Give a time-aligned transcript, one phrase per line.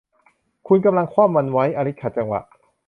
[0.67, 2.41] 'คุณกำลังคว่ำมันไว้!' อลิซขัดจังหวะ